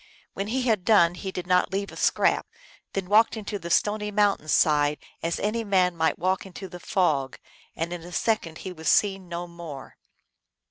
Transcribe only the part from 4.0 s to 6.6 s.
mountain side, as any man might walk